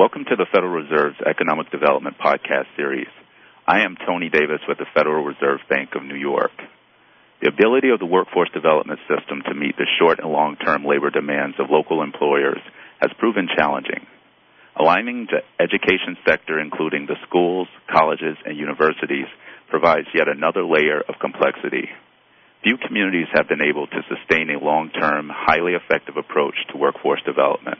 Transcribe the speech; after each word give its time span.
Welcome 0.00 0.24
to 0.32 0.36
the 0.40 0.48
Federal 0.48 0.72
Reserve's 0.72 1.20
Economic 1.20 1.68
Development 1.68 2.16
Podcast 2.16 2.72
Series. 2.72 3.12
I 3.68 3.84
am 3.84 4.00
Tony 4.00 4.30
Davis 4.32 4.64
with 4.66 4.78
the 4.78 4.88
Federal 4.96 5.28
Reserve 5.28 5.60
Bank 5.68 5.90
of 5.92 6.02
New 6.02 6.16
York. 6.16 6.56
The 7.44 7.52
ability 7.52 7.92
of 7.92 8.00
the 8.00 8.08
workforce 8.08 8.48
development 8.48 9.00
system 9.04 9.44
to 9.44 9.52
meet 9.52 9.76
the 9.76 9.84
short 10.00 10.16
and 10.16 10.32
long 10.32 10.56
term 10.56 10.88
labor 10.88 11.10
demands 11.10 11.60
of 11.60 11.68
local 11.68 12.00
employers 12.00 12.64
has 13.04 13.12
proven 13.20 13.44
challenging. 13.54 14.08
Aligning 14.72 15.28
the 15.28 15.44
education 15.60 16.16
sector, 16.24 16.56
including 16.56 17.04
the 17.04 17.20
schools, 17.28 17.68
colleges, 17.92 18.40
and 18.48 18.56
universities, 18.56 19.28
provides 19.68 20.08
yet 20.16 20.32
another 20.32 20.64
layer 20.64 21.04
of 21.04 21.20
complexity. 21.20 21.92
Few 22.64 22.80
communities 22.80 23.28
have 23.36 23.52
been 23.52 23.60
able 23.60 23.86
to 23.86 24.08
sustain 24.08 24.48
a 24.48 24.64
long 24.64 24.88
term, 24.96 25.28
highly 25.28 25.76
effective 25.76 26.16
approach 26.16 26.56
to 26.72 26.80
workforce 26.80 27.20
development. 27.28 27.76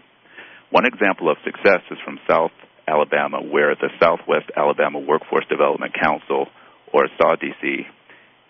One 0.70 0.86
example 0.86 1.28
of 1.28 1.36
success 1.44 1.82
is 1.90 1.98
from 2.04 2.20
South 2.30 2.54
Alabama, 2.86 3.42
where 3.42 3.74
the 3.74 3.90
Southwest 4.00 4.50
Alabama 4.56 5.00
Workforce 5.00 5.44
Development 5.50 5.92
Council, 5.92 6.46
or 6.92 7.08
SAWDC, 7.18 7.86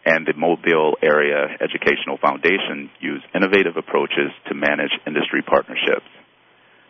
and 0.05 0.27
the 0.27 0.37
Mobile 0.37 0.97
Area 1.03 1.49
Educational 1.61 2.19
Foundation 2.21 2.91
use 3.01 3.23
innovative 3.35 3.77
approaches 3.77 4.33
to 4.49 4.55
manage 4.55 4.93
industry 5.07 5.41
partnerships. 5.41 6.09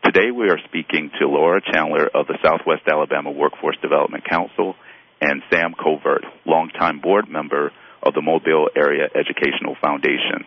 Today 0.04 0.30
we 0.34 0.50
are 0.50 0.58
speaking 0.66 1.10
to 1.20 1.28
Laura 1.28 1.60
Chandler 1.60 2.10
of 2.12 2.26
the 2.26 2.38
Southwest 2.42 2.82
Alabama 2.90 3.30
Workforce 3.30 3.76
Development 3.82 4.24
Council 4.28 4.74
and 5.20 5.42
Sam 5.52 5.74
Covert, 5.78 6.24
longtime 6.46 7.00
board 7.00 7.28
member 7.28 7.70
of 8.02 8.14
the 8.14 8.22
Mobile 8.22 8.70
Area 8.74 9.06
Educational 9.14 9.76
Foundation. 9.80 10.42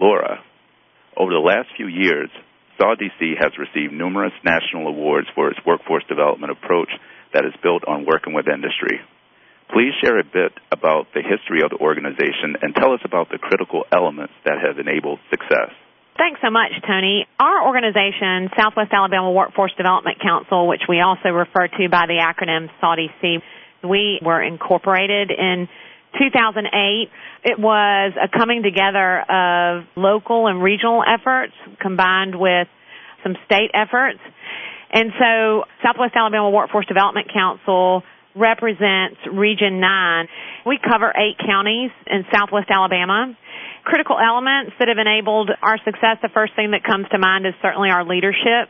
Laura, 0.00 0.40
over 1.16 1.32
the 1.32 1.44
last 1.44 1.68
few 1.76 1.88
years, 1.88 2.30
SAWDC 2.80 3.40
has 3.40 3.52
received 3.58 3.92
numerous 3.92 4.32
national 4.44 4.88
awards 4.88 5.28
for 5.34 5.50
its 5.50 5.58
workforce 5.66 6.04
development 6.08 6.52
approach 6.52 6.90
that 7.32 7.44
is 7.44 7.52
built 7.62 7.82
on 7.88 8.06
working 8.06 8.34
with 8.34 8.46
industry. 8.48 9.00
Please 9.72 9.92
share 10.02 10.18
a 10.18 10.24
bit 10.24 10.52
about 10.70 11.08
the 11.12 11.22
history 11.22 11.60
of 11.64 11.70
the 11.70 11.80
organization 11.82 12.54
and 12.62 12.74
tell 12.74 12.92
us 12.92 13.00
about 13.04 13.28
the 13.30 13.38
critical 13.38 13.84
elements 13.90 14.32
that 14.44 14.62
have 14.62 14.78
enabled 14.78 15.18
success. 15.30 15.74
Thanks 16.16 16.40
so 16.40 16.50
much, 16.50 16.72
Tony. 16.86 17.26
Our 17.38 17.66
organization, 17.66 18.48
Southwest 18.56 18.92
Alabama 18.92 19.30
Workforce 19.32 19.72
Development 19.76 20.16
Council, 20.22 20.66
which 20.66 20.82
we 20.88 21.00
also 21.00 21.28
refer 21.28 21.68
to 21.68 21.88
by 21.90 22.06
the 22.06 22.22
acronym 22.22 22.70
SAWDC, 22.80 23.42
we 23.84 24.18
were 24.24 24.42
incorporated 24.42 25.30
in 25.30 25.68
2008. 26.18 27.10
It 27.44 27.58
was 27.58 28.12
a 28.16 28.28
coming 28.28 28.62
together 28.62 29.20
of 29.20 29.84
local 29.96 30.46
and 30.46 30.62
regional 30.62 31.02
efforts 31.06 31.52
combined 31.80 32.38
with 32.38 32.68
some 33.26 33.34
state 33.46 33.74
efforts. 33.74 34.22
And 34.92 35.10
so 35.18 35.64
Southwest 35.82 36.14
Alabama 36.14 36.50
Workforce 36.50 36.86
Development 36.86 37.26
Council 37.32 38.02
represents 38.36 39.18
Region 39.32 39.80
9. 39.80 40.28
We 40.66 40.78
cover 40.78 41.10
eight 41.16 41.38
counties 41.42 41.90
in 42.06 42.24
southwest 42.32 42.68
Alabama. 42.70 43.34
Critical 43.84 44.16
elements 44.20 44.72
that 44.78 44.88
have 44.88 44.98
enabled 44.98 45.50
our 45.62 45.78
success, 45.84 46.18
the 46.22 46.28
first 46.32 46.54
thing 46.54 46.70
that 46.70 46.84
comes 46.84 47.06
to 47.10 47.18
mind 47.18 47.46
is 47.46 47.54
certainly 47.62 47.90
our 47.90 48.04
leadership. 48.04 48.68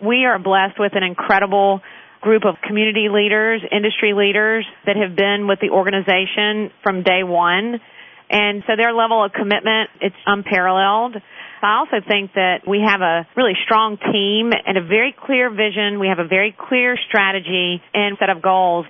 We 0.00 0.24
are 0.24 0.38
blessed 0.38 0.78
with 0.78 0.92
an 0.94 1.02
incredible 1.02 1.82
group 2.20 2.44
of 2.44 2.56
community 2.66 3.08
leaders, 3.10 3.62
industry 3.70 4.12
leaders 4.14 4.64
that 4.86 4.96
have 4.96 5.16
been 5.16 5.46
with 5.48 5.58
the 5.60 5.70
organization 5.70 6.70
from 6.82 7.02
day 7.02 7.22
one. 7.24 7.80
And 8.30 8.62
so 8.66 8.76
their 8.76 8.92
level 8.92 9.24
of 9.24 9.32
commitment, 9.32 9.90
it's 10.00 10.16
unparalleled. 10.24 11.16
I 11.62 11.84
also 11.84 12.00
think 12.06 12.32
that 12.34 12.64
we 12.66 12.80
have 12.80 13.00
a 13.00 13.28
really 13.36 13.52
strong 13.64 13.98
team 13.98 14.52
and 14.52 14.78
a 14.78 14.82
very 14.84 15.12
clear 15.12 15.50
vision. 15.50 16.00
We 16.00 16.08
have 16.08 16.18
a 16.18 16.26
very 16.26 16.56
clear 16.56 16.96
strategy 17.08 17.82
and 17.92 18.16
set 18.18 18.30
of 18.30 18.40
goals. 18.40 18.86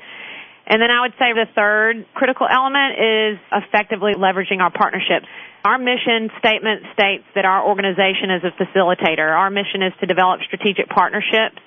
And 0.67 0.81
then 0.81 0.91
I 0.91 1.03
would 1.03 1.15
say 1.19 1.35
the 1.35 1.51
third 1.55 2.07
critical 2.15 2.47
element 2.47 2.95
is 2.95 3.39
effectively 3.51 4.15
leveraging 4.15 4.62
our 4.62 4.71
partnerships. 4.71 5.27
Our 5.65 5.78
mission 5.78 6.31
statement 6.39 6.87
states 6.94 7.25
that 7.34 7.44
our 7.44 7.67
organization 7.67 8.31
is 8.39 8.43
a 8.47 8.55
facilitator. 8.55 9.27
Our 9.27 9.50
mission 9.50 9.83
is 9.83 9.93
to 10.00 10.06
develop 10.06 10.41
strategic 10.47 10.89
partnerships 10.89 11.59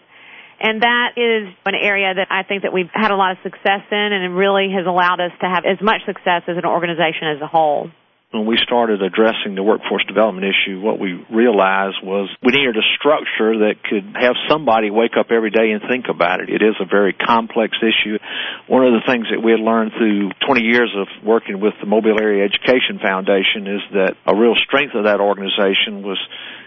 and 0.64 0.82
that 0.82 1.18
is 1.18 1.54
an 1.66 1.76
area 1.76 2.14
that 2.14 2.28
I 2.32 2.44
think 2.44 2.64
that 2.64 2.72
we've 2.72 2.90
had 2.94 3.12
a 3.12 3.16
lot 3.18 3.32
of 3.32 3.38
success 3.44 3.84
in 3.92 4.10
and 4.14 4.36
really 4.38 4.72
has 4.72 4.86
allowed 4.88 5.20
us 5.20 5.32
to 5.42 5.48
have 5.50 5.66
as 5.66 5.82
much 5.84 6.06
success 6.06 6.44
as 6.48 6.56
an 6.56 6.66
organization 6.66 7.28
as 7.36 7.42
a 7.42 7.48
whole 7.48 7.90
when 8.34 8.50
we 8.50 8.58
started 8.66 9.04
addressing 9.04 9.54
the 9.54 9.62
workforce 9.62 10.04
development 10.10 10.50
issue, 10.50 10.82
what 10.82 10.98
we 10.98 11.22
realized 11.30 12.02
was 12.02 12.34
we 12.42 12.52
needed 12.52 12.74
a 12.76 12.88
structure 12.98 13.70
that 13.70 13.78
could 13.86 14.18
have 14.18 14.34
somebody 14.50 14.90
wake 14.90 15.14
up 15.14 15.30
every 15.30 15.52
day 15.54 15.70
and 15.70 15.86
think 15.88 16.10
about 16.10 16.42
it. 16.42 16.50
It 16.50 16.66
is 16.66 16.74
a 16.82 16.90
very 16.90 17.14
complex 17.14 17.78
issue. 17.78 18.18
One 18.66 18.90
of 18.90 18.98
the 18.98 19.06
things 19.06 19.30
that 19.30 19.38
we 19.38 19.54
had 19.54 19.62
learned 19.62 19.94
through 19.94 20.34
20 20.50 20.66
years 20.66 20.90
of 20.98 21.06
working 21.22 21.62
with 21.62 21.78
the 21.80 21.86
Mobile 21.86 22.18
Area 22.18 22.42
Education 22.42 22.98
Foundation 22.98 23.70
is 23.70 23.82
that 23.94 24.18
a 24.26 24.34
real 24.34 24.58
strength 24.66 24.98
of 24.98 25.06
that 25.06 25.22
organization 25.22 26.02
was 26.02 26.18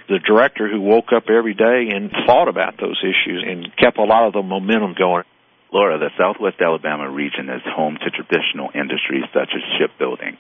the 0.07 0.23
director 0.23 0.71
who 0.71 0.81
woke 0.81 1.11
up 1.11 1.27
every 1.27 1.55
day 1.55 1.91
and 1.91 2.15
thought 2.31 2.47
about 2.47 2.79
those 2.79 3.03
issues 3.03 3.43
and 3.43 3.75
kept 3.75 3.99
a 3.99 4.07
lot 4.07 4.31
of 4.31 4.39
the 4.39 4.43
momentum 4.43 4.95
going. 4.95 5.27
Laura, 5.75 5.99
the 5.99 6.15
Southwest 6.15 6.63
Alabama 6.63 7.11
region 7.11 7.51
is 7.51 7.67
home 7.67 7.99
to 7.99 8.09
traditional 8.15 8.71
industries 8.71 9.27
such 9.35 9.51
as 9.51 9.63
shipbuilding. 9.83 10.39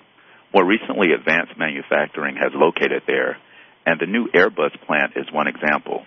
More 0.56 0.65
recently, 0.65 1.12
advanced 1.12 1.53
manufacturing 1.61 2.41
has 2.41 2.49
located 2.56 3.03
there, 3.06 3.37
and 3.84 4.00
the 4.00 4.09
new 4.09 4.25
Airbus 4.33 4.72
plant 4.89 5.12
is 5.15 5.28
one 5.31 5.49
example. 5.53 6.00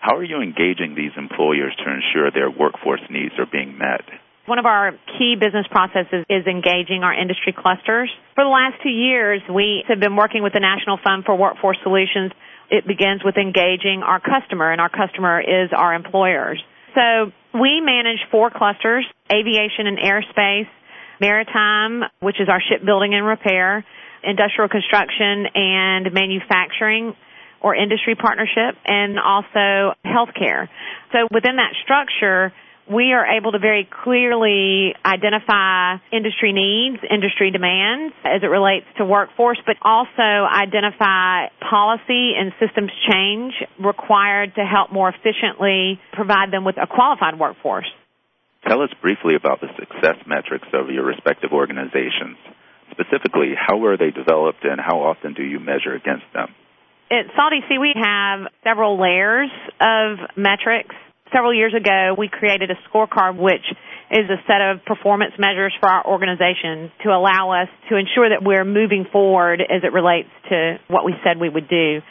How 0.00 0.16
are 0.16 0.24
you 0.24 0.40
engaging 0.40 0.96
these 0.96 1.12
employers 1.20 1.76
to 1.76 1.84
ensure 1.84 2.32
their 2.32 2.48
workforce 2.48 3.04
needs 3.10 3.36
are 3.36 3.44
being 3.44 3.76
met? 3.76 4.00
One 4.46 4.58
of 4.58 4.64
our 4.64 4.96
key 5.18 5.36
business 5.36 5.68
processes 5.68 6.24
is 6.32 6.48
engaging 6.48 7.04
our 7.04 7.12
industry 7.12 7.52
clusters. 7.52 8.08
For 8.36 8.42
the 8.42 8.48
last 8.48 8.80
two 8.82 8.88
years, 8.88 9.42
we 9.52 9.84
have 9.86 10.00
been 10.00 10.16
working 10.16 10.42
with 10.42 10.54
the 10.54 10.64
National 10.64 10.96
Fund 11.04 11.28
for 11.28 11.36
Workforce 11.36 11.76
Solutions. 11.82 12.32
It 12.70 12.88
begins 12.88 13.20
with 13.22 13.36
engaging 13.36 14.00
our 14.00 14.18
customer, 14.18 14.72
and 14.72 14.80
our 14.80 14.88
customer 14.88 15.44
is 15.44 15.76
our 15.76 15.92
employers. 15.92 16.56
So 16.96 17.36
we 17.52 17.84
manage 17.84 18.24
four 18.32 18.48
clusters, 18.48 19.04
aviation 19.28 19.84
and 19.92 20.00
aerospace, 20.00 20.72
maritime, 21.20 22.02
which 22.20 22.40
is 22.40 22.48
our 22.48 22.60
shipbuilding 22.60 23.14
and 23.14 23.26
repair, 23.26 23.84
industrial 24.22 24.68
construction 24.68 25.46
and 25.54 26.12
manufacturing 26.12 27.14
or 27.62 27.74
industry 27.74 28.14
partnership, 28.14 28.74
and 28.86 29.18
also 29.18 29.92
healthcare. 30.04 30.68
So 31.12 31.28
within 31.30 31.56
that 31.56 31.72
structure, 31.84 32.52
we 32.90 33.12
are 33.12 33.24
able 33.36 33.52
to 33.52 33.58
very 33.58 33.88
clearly 34.02 34.94
identify 35.04 35.96
industry 36.12 36.52
needs, 36.52 36.98
industry 37.08 37.50
demands 37.52 38.14
as 38.24 38.42
it 38.42 38.46
relates 38.46 38.86
to 38.98 39.04
workforce, 39.04 39.58
but 39.64 39.76
also 39.82 40.22
identify 40.22 41.46
policy 41.70 42.32
and 42.36 42.52
systems 42.58 42.90
change 43.08 43.52
required 43.78 44.54
to 44.56 44.62
help 44.64 44.90
more 44.90 45.08
efficiently 45.08 46.00
provide 46.12 46.50
them 46.52 46.64
with 46.64 46.76
a 46.82 46.86
qualified 46.86 47.38
workforce. 47.38 47.86
Tell 48.68 48.82
us 48.82 48.90
briefly 49.00 49.34
about 49.34 49.60
the 49.60 49.68
success 49.78 50.16
metrics 50.26 50.68
of 50.72 50.90
your 50.90 51.04
respective 51.04 51.50
organizations. 51.52 52.36
Specifically, 52.92 53.54
how 53.56 53.78
were 53.78 53.96
they 53.96 54.10
developed 54.10 54.64
and 54.64 54.80
how 54.80 55.00
often 55.00 55.34
do 55.34 55.42
you 55.42 55.58
measure 55.60 55.94
against 55.94 56.26
them? 56.34 56.54
At 57.10 57.26
SAWDC, 57.34 57.80
we 57.80 57.94
have 57.96 58.52
several 58.62 59.00
layers 59.00 59.50
of 59.80 60.18
metrics. 60.36 60.94
Several 61.32 61.54
years 61.54 61.74
ago, 61.74 62.14
we 62.18 62.28
created 62.28 62.70
a 62.70 62.78
scorecard 62.86 63.38
which 63.38 63.64
is 64.10 64.26
a 64.28 64.42
set 64.46 64.60
of 64.60 64.84
performance 64.84 65.32
measures 65.38 65.72
for 65.80 65.88
our 65.88 66.06
organization 66.06 66.90
to 67.02 67.10
allow 67.10 67.62
us 67.62 67.68
to 67.88 67.96
ensure 67.96 68.28
that 68.28 68.42
we're 68.42 68.64
moving 68.64 69.06
forward 69.10 69.60
as 69.62 69.82
it 69.82 69.92
relates 69.92 70.28
to 70.50 70.76
what 70.88 71.04
we 71.04 71.14
said 71.24 71.38
we 71.38 71.48
would 71.48 71.68
do. 71.68 72.02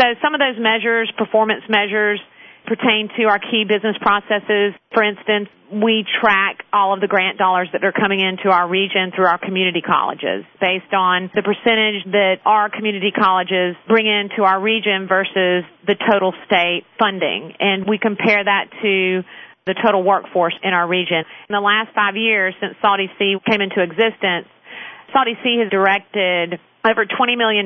So 0.00 0.04
some 0.20 0.34
of 0.34 0.40
those 0.42 0.58
measures, 0.58 1.10
performance 1.16 1.62
measures, 1.68 2.20
pertain 2.66 3.08
to 3.16 3.24
our 3.24 3.38
key 3.38 3.64
business 3.68 3.96
processes. 4.00 4.74
For 4.92 5.02
instance, 5.02 5.48
we 5.72 6.04
track 6.20 6.64
all 6.72 6.94
of 6.94 7.00
the 7.00 7.08
grant 7.08 7.38
dollars 7.38 7.68
that 7.72 7.84
are 7.84 7.92
coming 7.92 8.20
into 8.20 8.50
our 8.50 8.68
region 8.68 9.12
through 9.14 9.26
our 9.26 9.38
community 9.38 9.80
colleges 9.80 10.44
based 10.60 10.92
on 10.92 11.30
the 11.34 11.42
percentage 11.42 12.04
that 12.12 12.40
our 12.44 12.70
community 12.70 13.10
colleges 13.10 13.76
bring 13.88 14.06
into 14.06 14.44
our 14.44 14.60
region 14.60 15.08
versus 15.08 15.64
the 15.86 15.96
total 16.10 16.32
state 16.46 16.84
funding. 16.98 17.54
And 17.58 17.86
we 17.86 17.98
compare 17.98 18.44
that 18.44 18.70
to 18.82 19.22
the 19.66 19.74
total 19.82 20.02
workforce 20.02 20.54
in 20.62 20.72
our 20.74 20.86
region. 20.86 21.24
In 21.48 21.52
the 21.52 21.64
last 21.64 21.94
five 21.94 22.16
years 22.16 22.54
since 22.60 22.76
SAWDC 22.84 23.44
came 23.48 23.60
into 23.60 23.80
existence, 23.82 24.46
SAWDC 25.14 25.62
has 25.64 25.70
directed 25.70 26.60
over 26.84 27.06
$20 27.06 27.38
million 27.38 27.64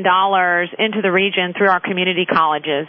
into 0.78 1.02
the 1.02 1.10
region 1.10 1.52
through 1.56 1.68
our 1.68 1.80
community 1.80 2.24
colleges 2.24 2.86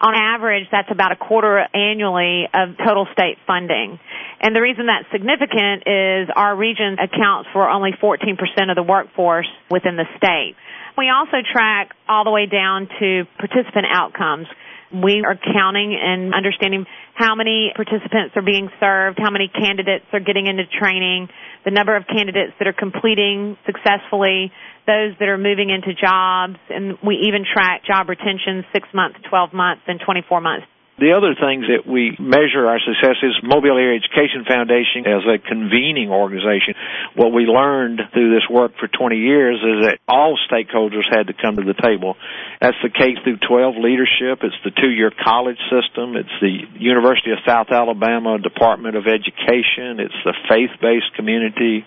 on 0.00 0.14
average, 0.14 0.64
that's 0.72 0.90
about 0.90 1.12
a 1.12 1.16
quarter 1.16 1.60
annually 1.74 2.48
of 2.52 2.76
total 2.78 3.06
state 3.12 3.36
funding. 3.46 4.00
And 4.40 4.56
the 4.56 4.62
reason 4.62 4.86
that's 4.86 5.04
significant 5.12 5.84
is 5.86 6.28
our 6.34 6.56
region 6.56 6.96
accounts 6.98 7.50
for 7.52 7.68
only 7.68 7.92
14% 7.92 8.40
of 8.70 8.76
the 8.76 8.82
workforce 8.82 9.48
within 9.70 9.96
the 9.96 10.06
state. 10.16 10.56
We 10.96 11.10
also 11.10 11.44
track 11.52 11.92
all 12.08 12.24
the 12.24 12.30
way 12.30 12.46
down 12.46 12.88
to 12.98 13.24
participant 13.38 13.86
outcomes. 13.92 14.46
We 14.92 15.22
are 15.24 15.36
counting 15.36 15.96
and 16.00 16.34
understanding 16.34 16.86
how 17.20 17.34
many 17.34 17.70
participants 17.76 18.32
are 18.34 18.42
being 18.42 18.70
served, 18.80 19.18
how 19.20 19.30
many 19.30 19.52
candidates 19.52 20.06
are 20.12 20.24
getting 20.24 20.46
into 20.46 20.64
training, 20.64 21.28
the 21.66 21.70
number 21.70 21.94
of 21.94 22.08
candidates 22.08 22.56
that 22.58 22.66
are 22.66 22.72
completing 22.72 23.58
successfully, 23.66 24.50
those 24.86 25.12
that 25.20 25.28
are 25.28 25.36
moving 25.36 25.68
into 25.68 25.92
jobs, 25.92 26.56
and 26.70 26.96
we 27.04 27.28
even 27.28 27.44
track 27.44 27.84
job 27.84 28.08
retention 28.08 28.64
six 28.72 28.88
months, 28.94 29.18
12 29.28 29.52
months, 29.52 29.82
and 29.86 30.00
24 30.00 30.40
months. 30.40 30.66
The 31.00 31.16
other 31.16 31.32
things 31.32 31.64
that 31.72 31.88
we 31.88 32.12
measure 32.20 32.68
our 32.68 32.76
success 32.76 33.16
is 33.24 33.32
Mobile 33.40 33.80
Area 33.80 33.96
Education 33.96 34.44
Foundation 34.44 35.08
as 35.08 35.24
a 35.24 35.40
convening 35.40 36.12
organization. 36.12 36.76
What 37.16 37.32
we 37.32 37.48
learned 37.48 38.04
through 38.12 38.36
this 38.36 38.44
work 38.52 38.76
for 38.76 38.84
20 38.84 39.16
years 39.16 39.56
is 39.64 39.88
that 39.88 39.96
all 40.04 40.36
stakeholders 40.44 41.08
had 41.08 41.32
to 41.32 41.34
come 41.34 41.56
to 41.56 41.64
the 41.64 41.72
table. 41.72 42.20
That's 42.60 42.76
the 42.84 42.92
K 42.92 43.16
through 43.24 43.40
12 43.40 43.80
leadership. 43.80 44.44
It's 44.44 44.60
the 44.60 44.76
two-year 44.76 45.08
college 45.16 45.56
system. 45.72 46.20
It's 46.20 46.36
the 46.44 46.68
University 46.76 47.32
of 47.32 47.40
South 47.48 47.72
Alabama 47.72 48.36
Department 48.36 48.92
of 48.92 49.08
Education. 49.08 50.04
It's 50.04 50.20
the 50.28 50.36
faith-based 50.52 51.16
community. 51.16 51.80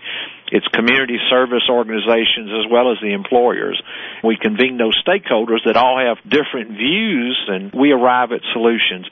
It's 0.51 0.67
community 0.67 1.17
service 1.29 1.63
organizations 1.69 2.51
as 2.51 2.69
well 2.69 2.91
as 2.91 2.97
the 3.01 3.13
employers. 3.13 3.81
We 4.23 4.37
convene 4.39 4.77
those 4.77 4.97
stakeholders 5.01 5.65
that 5.65 5.77
all 5.77 5.97
have 5.97 6.17
different 6.23 6.77
views 6.77 7.39
and 7.47 7.71
we 7.73 7.91
arrive 7.91 8.31
at 8.31 8.41
solutions. 8.53 9.07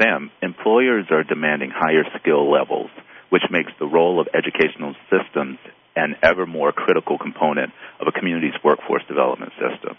Sam, 0.00 0.30
employers 0.40 1.06
are 1.10 1.24
demanding 1.24 1.70
higher 1.74 2.04
skill 2.18 2.50
levels, 2.50 2.90
which 3.30 3.42
makes 3.50 3.72
the 3.78 3.86
role 3.86 4.20
of 4.20 4.28
educational 4.34 4.94
systems 5.10 5.58
an 5.94 6.16
ever 6.22 6.46
more 6.46 6.72
critical 6.72 7.18
component 7.18 7.72
of 8.00 8.06
a 8.08 8.12
community's 8.12 8.56
workforce 8.64 9.02
development 9.06 9.52
system. 9.60 9.96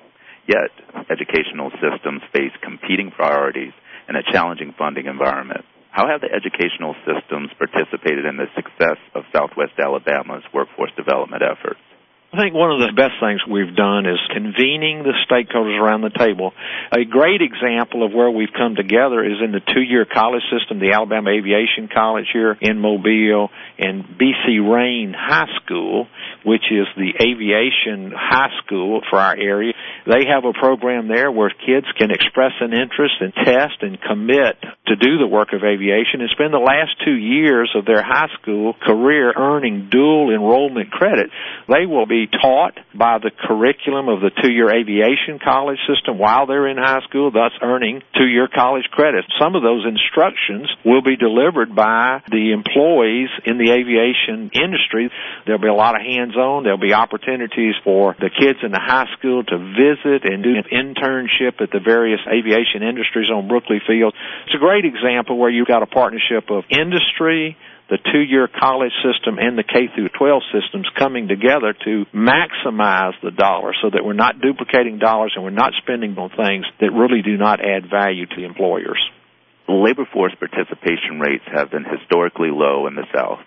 Yet, 0.47 0.71
educational 1.09 1.71
systems 1.79 2.21
face 2.33 2.51
competing 2.61 3.11
priorities 3.11 3.73
in 4.09 4.15
a 4.15 4.23
challenging 4.31 4.73
funding 4.77 5.05
environment. 5.05 5.65
How 5.93 6.09
have 6.09 6.21
the 6.21 6.33
educational 6.33 6.95
systems 7.05 7.53
participated 7.53 8.25
in 8.25 8.35
the 8.35 8.49
success 8.57 8.97
of 9.13 9.29
Southwest 9.29 9.77
Alabama's 9.77 10.41
workforce 10.51 10.89
development 10.97 11.43
efforts? 11.45 11.79
I 12.33 12.37
think 12.41 12.55
one 12.55 12.71
of 12.73 12.81
the 12.81 12.89
best 12.97 13.21
things 13.21 13.45
we've 13.45 13.77
done 13.77 14.09
is 14.09 14.17
convening 14.33 15.05
the 15.05 15.13
stakeholders 15.29 15.77
around 15.77 16.01
the 16.01 16.09
table. 16.09 16.51
A 16.89 17.05
great 17.05 17.45
example 17.45 18.01
of 18.01 18.11
where 18.11 18.31
we've 18.31 18.49
come 18.57 18.73
together 18.73 19.21
is 19.21 19.37
in 19.37 19.51
the 19.51 19.61
two-year 19.61 20.09
college 20.09 20.41
system, 20.49 20.79
the 20.81 20.97
Alabama 20.97 21.29
Aviation 21.29 21.93
College 21.93 22.25
here 22.33 22.57
in 22.59 22.81
Mobile 22.81 23.53
and 23.77 24.17
BC 24.17 24.65
Rain 24.65 25.13
High 25.13 25.45
School, 25.61 26.07
which 26.43 26.65
is 26.73 26.89
the 26.97 27.13
aviation 27.21 28.09
high 28.09 28.49
school 28.65 29.01
for 29.11 29.19
our 29.19 29.37
area. 29.37 29.73
They 30.09 30.25
have 30.25 30.43
a 30.43 30.57
program 30.57 31.07
there 31.07 31.29
where 31.29 31.53
kids 31.53 31.85
can 32.01 32.09
express 32.09 32.57
an 32.61 32.73
interest 32.73 33.13
and 33.21 33.33
test 33.45 33.77
and 33.85 34.01
commit 34.01 34.57
to 34.87 34.95
do 34.95 35.21
the 35.21 35.29
work 35.29 35.53
of 35.53 35.61
aviation 35.61 36.25
and 36.25 36.29
spend 36.33 36.51
the 36.51 36.57
last 36.57 36.97
two 37.05 37.13
years 37.13 37.69
of 37.77 37.85
their 37.85 38.01
high 38.01 38.33
school 38.41 38.73
career 38.73 39.31
earning 39.37 39.89
dual 39.91 40.33
enrollment 40.33 40.89
credit. 40.89 41.29
They 41.69 41.85
will 41.85 42.07
be 42.07 42.22
taught 42.27 42.77
by 42.93 43.17
the 43.19 43.31
curriculum 43.31 44.09
of 44.09 44.21
the 44.21 44.31
two-year 44.31 44.69
aviation 44.69 45.39
college 45.43 45.79
system 45.87 46.17
while 46.17 46.45
they're 46.45 46.67
in 46.67 46.77
high 46.77 47.01
school, 47.07 47.31
thus 47.31 47.51
earning 47.61 48.01
two-year 48.17 48.47
college 48.47 48.85
credits. 48.91 49.27
Some 49.39 49.55
of 49.55 49.63
those 49.63 49.85
instructions 49.85 50.69
will 50.85 51.01
be 51.01 51.15
delivered 51.15 51.75
by 51.75 52.21
the 52.29 52.51
employees 52.53 53.29
in 53.45 53.57
the 53.57 53.71
aviation 53.71 54.51
industry. 54.53 55.09
There'll 55.45 55.61
be 55.61 55.67
a 55.67 55.73
lot 55.73 55.95
of 55.95 56.01
hands-on. 56.05 56.63
There'll 56.63 56.77
be 56.81 56.93
opportunities 56.93 57.75
for 57.83 58.15
the 58.19 58.29
kids 58.29 58.59
in 58.63 58.71
the 58.71 58.81
high 58.81 59.07
school 59.17 59.43
to 59.43 59.57
visit 59.57 60.25
and 60.25 60.43
do 60.43 60.55
an 60.55 60.67
internship 60.71 61.61
at 61.61 61.71
the 61.71 61.79
various 61.83 62.21
aviation 62.27 62.83
industries 62.83 63.29
on 63.29 63.47
Brookley 63.47 63.81
Field. 63.85 64.13
It's 64.45 64.55
a 64.55 64.63
great 64.63 64.85
example 64.85 65.37
where 65.37 65.49
you've 65.49 65.67
got 65.67 65.83
a 65.83 65.87
partnership 65.87 66.49
of 66.49 66.63
industry, 66.69 67.57
the 67.89 67.97
two-year 67.99 68.47
college 68.47 68.93
system 69.03 69.37
and 69.37 69.57
the 69.57 69.63
K 69.63 69.91
through 69.93 70.09
12 70.17 70.41
systems 70.55 70.87
coming 70.97 71.27
together 71.27 71.75
to 71.85 72.05
maximize 72.15 73.13
the 73.21 73.31
dollar 73.31 73.73
so 73.81 73.89
that 73.91 74.05
we're 74.05 74.13
not 74.13 74.39
duplicating 74.39 74.99
dollars 74.99 75.33
and 75.35 75.43
we're 75.43 75.51
not 75.51 75.73
spending 75.83 76.17
on 76.17 76.29
things 76.29 76.65
that 76.79 76.95
really 76.95 77.21
do 77.21 77.37
not 77.37 77.59
add 77.59 77.89
value 77.89 78.25
to 78.25 78.35
the 78.35 78.45
employers. 78.45 78.99
Labor 79.67 80.07
force 80.11 80.35
participation 80.39 81.19
rates 81.19 81.43
have 81.51 81.71
been 81.71 81.85
historically 81.85 82.51
low 82.51 82.87
in 82.87 82.95
the 82.95 83.07
South, 83.15 83.39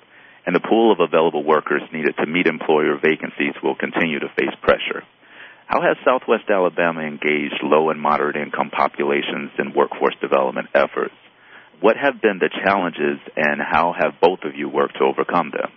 and 0.44 0.54
the 0.54 0.60
pool 0.60 0.92
of 0.92 1.00
available 1.00 1.44
workers 1.44 1.82
needed 1.92 2.14
to 2.16 2.26
meet 2.26 2.46
employer 2.46 2.96
vacancies 3.00 3.56
will 3.62 3.74
continue 3.74 4.18
to 4.20 4.32
face 4.36 4.54
pressure. 4.62 5.02
How 5.66 5.82
has 5.82 5.96
Southwest 6.04 6.48
Alabama 6.48 7.00
engaged 7.02 7.60
low 7.62 7.90
and 7.90 8.00
moderate 8.00 8.36
income 8.36 8.70
populations 8.70 9.50
in 9.58 9.74
workforce 9.74 10.14
development 10.20 10.68
efforts? 10.74 11.14
What 11.80 11.96
have 11.96 12.20
been 12.22 12.38
the 12.38 12.50
challenges 12.64 13.20
and 13.36 13.60
how 13.60 13.94
have 13.98 14.14
both 14.20 14.40
of 14.44 14.54
you 14.56 14.68
worked 14.68 14.94
to 14.98 15.04
overcome 15.04 15.50
them? 15.50 15.70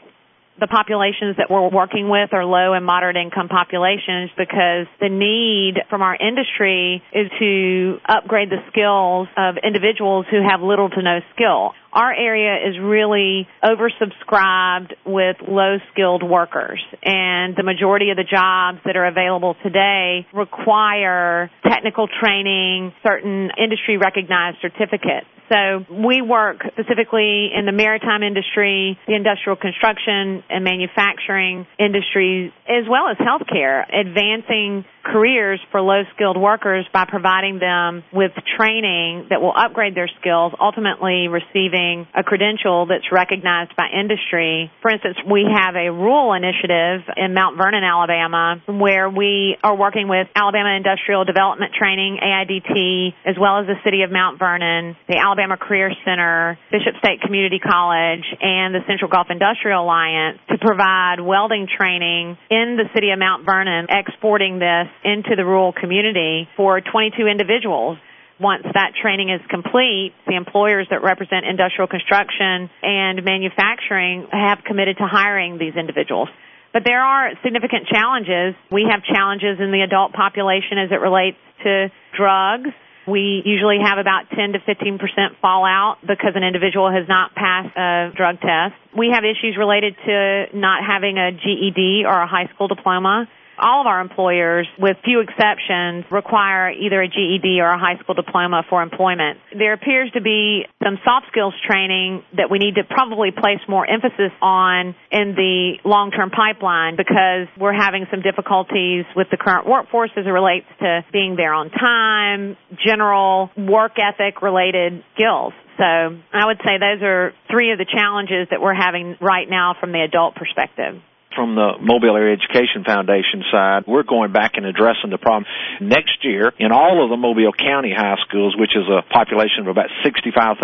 the 0.60 0.68
populations 0.68 1.38
that 1.38 1.50
we're 1.50 1.70
working 1.70 2.10
with 2.10 2.34
are 2.34 2.44
low 2.44 2.74
and 2.74 2.86
moderate 2.86 3.16
income 3.16 3.48
populations 3.48 4.30
because 4.38 4.88
the 5.00 5.10
need 5.10 5.80
from 5.90 6.02
our 6.02 6.16
industry 6.16 7.02
is 7.14 7.32
to 7.40 7.98
upgrade 8.08 8.50
the 8.50 8.60
skills 8.70 9.28
of 9.38 9.56
individuals 9.64 10.26
who 10.30 10.42
have 10.44 10.62
little 10.62 10.90
to 10.90 11.02
no 11.02 11.20
skill. 11.34 11.72
Our 11.92 12.14
area 12.14 12.70
is 12.70 12.76
really 12.80 13.48
oversubscribed 13.64 14.94
with 15.06 15.38
low 15.48 15.78
skilled 15.92 16.22
workers 16.22 16.80
and 17.04 17.56
the 17.56 17.64
majority 17.64 18.12
of 18.12 18.18
the 18.18 18.24
jobs 18.30 18.78
that 18.86 18.96
are 18.96 19.08
available 19.08 19.56
today 19.64 20.28
require 20.34 21.50
technical 21.68 22.08
training, 22.22 22.94
certain 23.04 23.50
industry 23.58 23.98
recognized 23.98 24.58
certificates. 24.62 25.26
So 25.50 25.82
we 25.90 26.22
work 26.22 26.62
specifically 26.78 27.50
in 27.58 27.66
the 27.66 27.72
maritime 27.74 28.22
industry, 28.22 29.00
the 29.08 29.16
industrial 29.16 29.58
construction 29.58 30.44
and 30.48 30.64
manufacturing 30.64 31.66
industries, 31.80 32.52
as 32.70 32.86
well 32.88 33.10
as 33.10 33.18
healthcare, 33.18 33.82
advancing 33.90 34.86
careers 35.04 35.60
for 35.72 35.82
low 35.82 36.04
skilled 36.14 36.38
workers 36.38 36.86
by 36.94 37.06
providing 37.10 37.58
them 37.58 38.04
with 38.14 38.32
training 38.58 39.26
that 39.32 39.42
will 39.42 39.54
upgrade 39.58 39.96
their 39.96 40.10
skills, 40.22 40.54
ultimately 40.62 41.28
receiving 41.28 41.79
a 42.16 42.24
credential 42.24 42.86
that's 42.86 43.08
recognized 43.12 43.76
by 43.76 43.88
industry. 43.90 44.72
For 44.82 44.92
instance, 44.92 45.18
we 45.30 45.46
have 45.48 45.76
a 45.76 45.92
rural 45.92 46.34
initiative 46.34 47.08
in 47.16 47.34
Mount 47.34 47.58
Vernon, 47.58 47.84
Alabama, 47.84 48.62
where 48.68 49.10
we 49.10 49.58
are 49.64 49.76
working 49.76 50.08
with 50.08 50.28
Alabama 50.36 50.76
Industrial 50.76 51.26
Development 51.26 51.72
Training, 51.74 52.20
AIDT, 52.22 53.14
as 53.26 53.36
well 53.40 53.60
as 53.60 53.68
the 53.68 53.80
city 53.84 54.04
of 54.04 54.12
Mount 54.12 54.40
Vernon, 54.40 54.96
the 55.08 55.18
Alabama 55.18 55.58
Career 55.58 55.92
Center, 56.06 56.58
Bishop 56.72 56.96
State 57.00 57.22
Community 57.22 57.60
College, 57.60 58.26
and 58.42 58.74
the 58.76 58.84
Central 58.88 59.10
Gulf 59.10 59.28
Industrial 59.30 59.84
Alliance 59.84 60.40
to 60.50 60.58
provide 60.58 61.20
welding 61.20 61.68
training 61.68 62.38
in 62.50 62.78
the 62.78 62.90
city 62.94 63.12
of 63.12 63.20
Mount 63.20 63.46
Vernon, 63.46 63.88
exporting 63.90 64.60
this 64.60 64.88
into 65.04 65.36
the 65.36 65.46
rural 65.46 65.74
community 65.74 66.48
for 66.58 66.82
22 66.82 67.28
individuals 67.28 67.98
once 68.40 68.64
that 68.74 68.94
training 69.02 69.30
is 69.30 69.42
complete, 69.50 70.14
the 70.28 70.36
employers 70.36 70.88
that 70.90 71.04
represent 71.04 71.46
industrial 71.46 71.88
construction 71.88 72.70
and 72.82 73.24
manufacturing 73.24 74.28
have 74.32 74.64
committed 74.66 74.98
to 74.98 75.06
hiring 75.06 75.58
these 75.58 75.76
individuals. 75.76 76.30
But 76.72 76.84
there 76.86 77.02
are 77.02 77.32
significant 77.44 77.88
challenges. 77.88 78.56
We 78.72 78.86
have 78.90 79.04
challenges 79.04 79.60
in 79.60 79.72
the 79.72 79.82
adult 79.82 80.14
population 80.14 80.78
as 80.78 80.92
it 80.92 81.02
relates 81.02 81.38
to 81.64 81.92
drugs 82.16 82.70
we 83.10 83.42
usually 83.44 83.80
have 83.82 83.98
about 83.98 84.30
10 84.30 84.54
to 84.54 84.60
15% 84.60 85.02
fallout 85.42 85.98
because 86.02 86.34
an 86.36 86.44
individual 86.44 86.92
has 86.92 87.08
not 87.10 87.34
passed 87.34 87.76
a 87.76 88.12
drug 88.16 88.40
test. 88.40 88.76
We 88.96 89.10
have 89.14 89.24
issues 89.26 89.58
related 89.58 89.96
to 90.06 90.46
not 90.54 90.86
having 90.86 91.18
a 91.18 91.32
GED 91.32 92.06
or 92.06 92.22
a 92.22 92.28
high 92.28 92.48
school 92.54 92.68
diploma 92.68 93.28
all 93.62 93.82
of 93.82 93.88
our 93.88 94.02
employers, 94.02 94.68
with 94.80 94.98
few 95.04 95.22
exceptions, 95.22 96.06
require 96.12 96.72
either 96.72 97.02
a 97.02 97.08
GED 97.08 97.60
or 97.62 97.72
a 97.72 97.80
high 97.80 97.98
school 98.02 98.16
diploma 98.16 98.64
for 98.70 98.82
employment. 98.82 99.40
There 99.58 99.74
appears 99.74 100.12
to 100.14 100.22
be 100.22 100.66
some 100.84 100.98
soft 101.04 101.28
skills 101.32 101.54
training 101.68 102.24
that 102.38 102.50
we 102.50 102.60
need 102.60 102.76
to 102.76 102.84
probably 102.84 103.32
place 103.32 103.60
more 103.68 103.86
emphasis 103.86 104.32
on 104.42 104.96
in 105.12 105.36
the 105.36 105.78
long-term 105.84 106.32
pipeline 106.32 106.96
because 106.96 107.48
we're 107.60 107.76
having 107.76 108.08
some 108.12 108.22
difficulties 108.22 109.06
with 109.16 109.28
the 109.32 109.38
current 109.38 109.68
workforce 109.68 110.12
as 110.18 110.26
it 110.26 110.30
relates 110.30 110.68
to 110.80 111.06
being 111.12 111.36
there 111.36 111.54
on 111.54 111.70
time, 111.70 112.58
general 112.86 113.52
work 113.58 113.94
ethic 114.00 114.42
related 114.42 115.04
skills. 115.16 115.54
So 115.78 115.86
I 115.86 116.46
would 116.46 116.60
say 116.66 116.78
those 116.78 117.02
are 117.02 117.32
three 117.50 117.72
of 117.72 117.78
the 117.78 117.86
challenges 117.86 118.48
that 118.52 118.62
we're 118.62 118.76
having 118.76 119.16
right 119.22 119.50
now 119.50 119.76
from 119.80 119.94
the 119.94 120.02
adult 120.02 120.36
perspective. 120.36 121.02
From 121.36 121.54
the 121.56 121.78
Mobile 121.80 122.18
Area 122.18 122.34
Education 122.34 122.84
Foundation 122.84 123.46
side, 123.52 123.84
we're 123.86 124.04
going 124.04 124.34
back 124.34 124.58
and 124.58 124.66
addressing 124.66 125.10
the 125.14 125.18
problem. 125.18 125.46
Next 125.80 126.26
year, 126.26 126.52
in 126.58 126.72
all 126.72 127.04
of 127.04 127.10
the 127.10 127.18
Mobile 127.18 127.54
County 127.54 127.94
high 127.94 128.18
schools, 128.28 128.56
which 128.58 128.74
is 128.74 128.90
a 128.90 129.06
population 129.14 129.62
of 129.62 129.68
about 129.68 129.94
65,000 130.04 130.58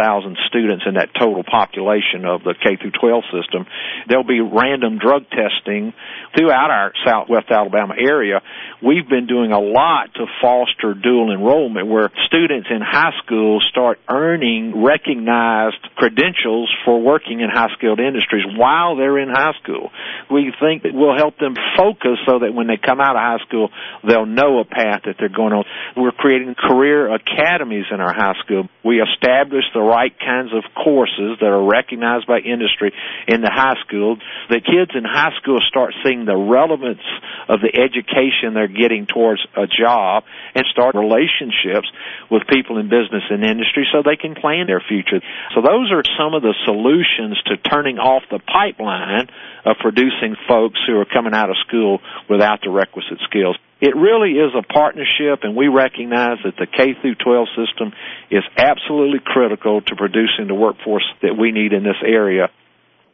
students 0.50 0.84
in 0.88 0.96
that 0.96 1.14
total 1.14 1.44
population 1.44 2.26
of 2.26 2.42
the 2.44 2.56
K 2.58 2.78
through 2.82 2.98
12 2.98 3.24
system, 3.30 3.68
there'll 4.10 4.26
be 4.26 4.42
random 4.42 4.98
drug 4.98 5.30
testing 5.30 5.94
throughout 6.34 6.72
our 6.74 6.92
Southwest 7.06 7.48
Alabama 7.52 7.94
area. 7.94 8.42
We've 8.82 9.08
been 9.08 9.28
doing 9.28 9.52
a 9.52 9.62
lot 9.62 10.14
to 10.16 10.26
foster 10.42 10.94
dual 10.98 11.32
enrollment 11.32 11.88
where 11.88 12.10
students 12.26 12.68
in 12.74 12.82
high 12.82 13.14
school 13.24 13.62
start 13.70 14.00
earning 14.10 14.84
recognized 14.84 15.82
credentials 15.96 16.74
for 16.84 17.02
working 17.02 17.42
in 17.42 17.50
high 17.54 17.70
skilled 17.78 18.00
industries 18.00 18.46
while 18.58 18.96
they're 18.98 19.20
in 19.20 19.30
high 19.30 19.54
school. 19.62 19.92
We 20.32 20.55
think 20.60 20.84
that 20.84 20.94
will 20.94 21.16
help 21.16 21.38
them 21.38 21.56
focus 21.78 22.20
so 22.28 22.40
that 22.40 22.54
when 22.54 22.68
they 22.68 22.78
come 22.78 23.00
out 23.00 23.16
of 23.16 23.22
high 23.22 23.44
school, 23.48 23.70
they'll 24.08 24.26
know 24.26 24.60
a 24.60 24.66
path 24.66 25.04
that 25.06 25.16
they're 25.20 25.34
going 25.34 25.54
on. 25.54 25.64
We're 25.96 26.16
creating 26.16 26.56
career 26.56 27.14
academies 27.14 27.86
in 27.92 28.00
our 28.00 28.14
high 28.14 28.36
school. 28.44 28.68
We 28.84 29.02
establish 29.02 29.66
the 29.74 29.82
right 29.82 30.14
kinds 30.20 30.54
of 30.54 30.64
courses 30.76 31.38
that 31.40 31.50
are 31.50 31.66
recognized 31.66 32.28
by 32.28 32.40
industry 32.40 32.94
in 33.28 33.42
the 33.42 33.52
high 33.52 33.80
school. 33.86 34.18
The 34.50 34.62
kids 34.62 34.92
in 34.96 35.04
high 35.04 35.34
school 35.42 35.60
start 35.68 35.94
seeing 36.04 36.26
the 36.26 36.38
relevance 36.38 37.04
of 37.50 37.62
the 37.62 37.72
education 37.74 38.54
they're 38.54 38.72
getting 38.72 39.06
towards 39.06 39.42
a 39.56 39.68
job 39.68 40.24
and 40.54 40.66
start 40.72 40.96
relationships 40.96 41.88
with 42.30 42.48
people 42.48 42.78
in 42.78 42.90
business 42.90 43.24
and 43.30 43.44
industry 43.44 43.88
so 43.92 44.02
they 44.02 44.18
can 44.18 44.36
plan 44.36 44.68
their 44.68 44.82
future. 44.82 45.22
So 45.54 45.62
those 45.62 45.92
are 45.92 46.04
some 46.18 46.34
of 46.34 46.42
the 46.42 46.54
solutions 46.66 47.42
to 47.48 47.58
turning 47.58 47.98
off 47.98 48.24
the 48.30 48.40
pipeline 48.40 49.28
of 49.66 49.78
producing 49.82 50.38
folks 50.48 50.80
who 50.88 50.98
are 50.98 51.06
coming 51.06 51.34
out 51.34 51.50
of 51.50 51.56
school 51.68 52.00
without 52.30 52.60
the 52.64 52.70
requisite 52.70 53.20
skills. 53.30 53.58
It 53.82 53.96
really 53.96 54.40
is 54.40 54.56
a 54.56 54.64
partnership 54.64 55.44
and 55.44 55.56
we 55.56 55.68
recognize 55.68 56.38
that 56.44 56.56
the 56.58 56.66
K 56.66 56.96
through 57.02 57.16
12 57.16 57.48
system 57.54 57.94
is 58.32 58.44
absolutely 58.58 59.20
critical 59.24 59.82
to 59.82 59.96
producing 59.96 60.48
the 60.48 60.56
workforce 60.56 61.06
that 61.22 61.36
we 61.38 61.52
need 61.52 61.74
in 61.74 61.84
this 61.84 62.00
area. 62.06 62.50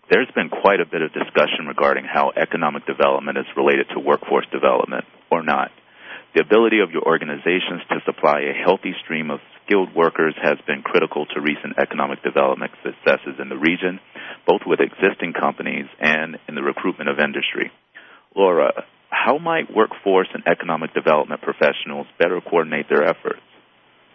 There's 0.09 0.29
been 0.35 0.50
quite 0.50 0.79
a 0.79 0.85
bit 0.85 1.01
of 1.01 1.13
discussion 1.13 1.67
regarding 1.67 2.03
how 2.05 2.31
economic 2.35 2.85
development 2.85 3.38
is 3.38 3.45
related 3.55 3.88
to 3.95 4.00
workforce 4.00 4.45
development 4.51 5.05
or 5.31 5.41
not. 5.41 5.71
The 6.35 6.41
ability 6.41 6.79
of 6.79 6.91
your 6.91 7.03
organizations 7.03 7.81
to 7.89 8.00
supply 8.05 8.41
a 8.41 8.53
healthy 8.53 8.93
stream 9.03 9.31
of 9.31 9.39
skilled 9.71 9.95
workers 9.95 10.35
has 10.41 10.57
been 10.67 10.81
critical 10.81 11.25
to 11.25 11.39
recent 11.39 11.79
economic 11.79 12.21
development 12.23 12.71
successes 12.83 13.39
in 13.39 13.47
the 13.47 13.55
region, 13.55 13.99
both 14.45 14.61
with 14.65 14.79
existing 14.79 15.33
companies 15.33 15.85
and 15.99 16.37
in 16.47 16.55
the 16.55 16.61
recruitment 16.61 17.09
of 17.09 17.19
industry. 17.19 17.71
Laura, 18.35 18.83
how 19.09 19.37
might 19.37 19.73
workforce 19.73 20.27
and 20.33 20.43
economic 20.45 20.93
development 20.93 21.41
professionals 21.41 22.07
better 22.19 22.41
coordinate 22.41 22.87
their 22.89 23.03
efforts? 23.03 23.41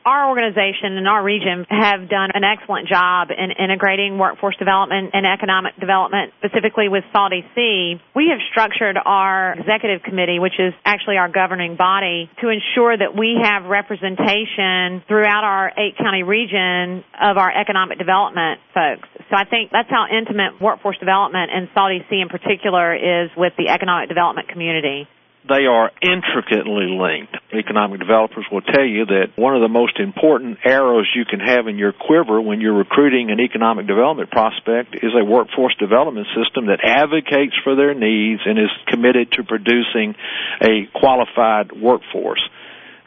Our 0.06 0.30
organization 0.30 0.94
and 0.94 1.08
our 1.08 1.22
region 1.22 1.66
have 1.68 2.08
done 2.08 2.30
an 2.32 2.44
excellent 2.44 2.86
job 2.86 3.28
in 3.34 3.50
integrating 3.50 4.18
workforce 4.18 4.56
development 4.56 5.10
and 5.12 5.26
economic 5.26 5.74
development, 5.80 6.32
specifically 6.38 6.88
with 6.88 7.02
Sea. 7.12 8.00
We 8.14 8.30
have 8.30 8.38
structured 8.50 8.96
our 9.04 9.58
executive 9.58 10.02
committee, 10.04 10.38
which 10.38 10.54
is 10.60 10.72
actually 10.84 11.16
our 11.18 11.28
governing 11.28 11.74
body, 11.76 12.30
to 12.40 12.48
ensure 12.48 12.96
that 12.96 13.18
we 13.18 13.36
have 13.42 13.64
representation 13.64 15.02
throughout 15.08 15.42
our 15.42 15.72
eight 15.76 15.98
county 15.98 16.22
region 16.22 17.02
of 17.20 17.36
our 17.36 17.50
economic 17.50 17.98
development 17.98 18.60
folks. 18.72 19.08
So 19.28 19.34
I 19.34 19.44
think 19.44 19.72
that's 19.72 19.90
how 19.90 20.06
intimate 20.06 20.62
workforce 20.62 20.98
development 20.98 21.50
and 21.52 21.68
Sea 21.74 22.20
in 22.20 22.28
particular 22.28 22.94
is 22.94 23.30
with 23.36 23.54
the 23.58 23.68
economic 23.68 24.08
development 24.08 24.48
community 24.48 25.08
they 25.48 25.66
are 25.66 25.90
intricately 26.02 26.90
linked. 26.90 27.34
Economic 27.52 28.00
developers 28.00 28.44
will 28.50 28.62
tell 28.62 28.84
you 28.84 29.06
that 29.06 29.32
one 29.36 29.54
of 29.54 29.62
the 29.62 29.68
most 29.68 29.98
important 29.98 30.58
arrows 30.64 31.06
you 31.14 31.24
can 31.24 31.40
have 31.40 31.68
in 31.68 31.78
your 31.78 31.92
quiver 31.92 32.40
when 32.40 32.60
you're 32.60 32.76
recruiting 32.76 33.30
an 33.30 33.40
economic 33.40 33.86
development 33.86 34.30
prospect 34.30 34.94
is 34.94 35.12
a 35.14 35.24
workforce 35.24 35.74
development 35.78 36.26
system 36.34 36.66
that 36.66 36.80
advocates 36.82 37.54
for 37.62 37.76
their 37.76 37.94
needs 37.94 38.40
and 38.44 38.58
is 38.58 38.70
committed 38.88 39.30
to 39.32 39.44
producing 39.44 40.14
a 40.60 40.86
qualified 40.94 41.70
workforce 41.72 42.42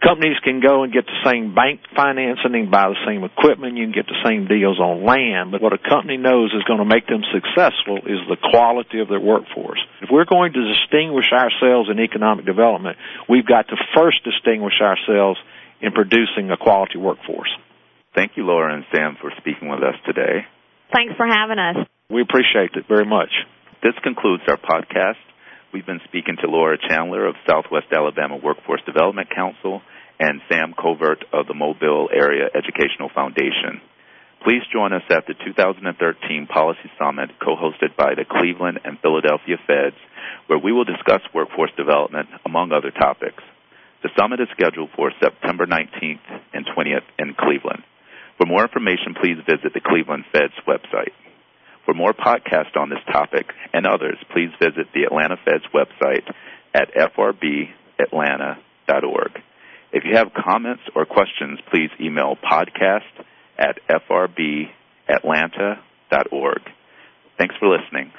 companies 0.02 0.40
can 0.44 0.60
go 0.60 0.84
and 0.84 0.92
get 0.92 1.06
the 1.06 1.20
same 1.24 1.56
bank 1.56 1.82
financing 1.96 2.56
and 2.56 2.72
buy 2.72 2.90
the 2.90 3.00
same 3.06 3.24
equipment. 3.24 3.78
You 3.78 3.86
can 3.86 3.96
get 3.96 4.08
the 4.08 4.20
same 4.26 4.48
deals 4.48 4.80
on 4.80 5.06
land. 5.06 5.52
But 5.52 5.62
what 5.62 5.74
a 5.74 5.82
company 5.82 6.18
knows 6.18 6.52
is 6.56 6.64
going 6.64 6.80
to 6.80 6.90
make 6.90 7.08
them 7.08 7.24
successful 7.32 8.04
is 8.04 8.20
the 8.28 8.38
quality 8.40 9.00
of 9.00 9.08
their 9.08 9.20
workforce. 9.20 9.80
If 10.02 10.10
we're 10.12 10.28
going 10.28 10.54
to 10.54 10.62
distinguish 10.64 11.32
ourselves 11.32 11.90
in 11.92 12.00
economic 12.00 12.46
development, 12.46 12.98
we've 13.28 13.46
got 13.46 13.68
to 13.70 13.78
first 13.96 14.24
distinguish 14.24 14.80
ourselves 14.82 15.40
in 15.82 15.92
producing 15.92 16.52
a 16.52 16.58
quality 16.58 16.98
workforce. 16.98 17.52
Thank 18.16 18.36
you, 18.36 18.44
Laura 18.44 18.74
and 18.74 18.84
Sam, 18.92 19.18
for 19.22 19.32
speaking 19.38 19.70
with 19.70 19.84
us 19.84 19.96
today. 20.06 20.44
Thanks 20.92 21.14
for 21.16 21.28
having 21.28 21.60
us. 21.60 21.88
We 22.10 22.22
appreciate 22.22 22.74
it 22.74 22.86
very 22.88 23.06
much. 23.06 23.30
This 23.84 23.94
concludes 24.04 24.44
our 24.48 24.58
podcast. 24.58 25.22
We've 25.72 25.86
been 25.86 26.02
speaking 26.10 26.36
to 26.42 26.50
Laura 26.50 26.80
Chandler 26.82 27.28
of 27.28 27.36
Southwest 27.48 27.94
Alabama 27.94 28.38
Workforce 28.38 28.82
Development 28.88 29.30
Council 29.30 29.84
and 30.20 30.42
Sam 30.50 30.74
Covert 30.74 31.24
of 31.32 31.46
the 31.46 31.54
Mobile 31.54 32.10
Area 32.12 32.50
Educational 32.50 33.10
Foundation. 33.14 33.78
Please 34.42 34.66
join 34.74 34.94
us 34.94 35.04
at 35.12 35.28
the 35.28 35.36
2013 35.46 36.48
Policy 36.48 36.90
Summit 36.98 37.30
co-hosted 37.38 37.96
by 37.96 38.16
the 38.18 38.26
Cleveland 38.26 38.80
and 38.84 38.98
Philadelphia 39.00 39.58
Feds, 39.68 39.96
where 40.48 40.58
we 40.58 40.74
will 40.74 40.86
discuss 40.86 41.22
workforce 41.36 41.72
development, 41.78 42.30
among 42.46 42.72
other 42.72 42.90
topics. 42.90 43.44
The 44.02 44.10
summit 44.18 44.40
is 44.40 44.50
scheduled 44.58 44.90
for 44.96 45.12
September 45.22 45.68
19th 45.68 46.26
and 46.52 46.66
20th 46.66 47.06
in 47.20 47.36
Cleveland. 47.38 47.84
For 48.42 48.48
more 48.48 48.64
information, 48.64 49.14
please 49.22 49.38
visit 49.46 49.76
the 49.76 49.86
Cleveland 49.86 50.26
Fed's 50.34 50.58
website. 50.66 51.14
For 51.90 51.96
more 51.96 52.14
podcasts 52.14 52.78
on 52.80 52.92
this 52.92 53.00
topic 53.12 53.48
and 53.74 53.88
others, 53.88 54.18
please 54.32 54.52
visit 54.62 54.94
the 54.94 55.06
Atlanta 55.06 55.38
Fed's 55.44 55.66
website 55.74 56.32
at 56.72 56.94
frbatlanta.org. 56.94 59.42
If 59.92 60.04
you 60.06 60.16
have 60.16 60.32
comments 60.36 60.84
or 60.96 61.08
questions, 61.08 61.58
please 61.72 61.90
email 62.00 62.36
podcast 62.36 63.10
at 63.58 63.80
frbatlanta.org. 63.90 64.70
Thanks 67.40 67.56
for 67.60 67.70
listening. 67.70 68.12